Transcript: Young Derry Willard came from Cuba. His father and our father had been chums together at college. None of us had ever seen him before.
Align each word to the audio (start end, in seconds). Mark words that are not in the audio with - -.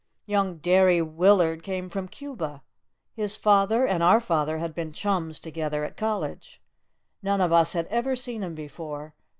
Young 0.25 0.57
Derry 0.57 0.99
Willard 0.99 1.61
came 1.61 1.87
from 1.87 2.07
Cuba. 2.07 2.63
His 3.13 3.35
father 3.35 3.85
and 3.85 4.01
our 4.01 4.19
father 4.19 4.57
had 4.57 4.73
been 4.73 4.91
chums 4.91 5.39
together 5.39 5.83
at 5.83 5.95
college. 5.95 6.59
None 7.21 7.39
of 7.39 7.53
us 7.53 7.73
had 7.73 7.85
ever 7.91 8.15
seen 8.15 8.41
him 8.41 8.55
before. 8.55 9.13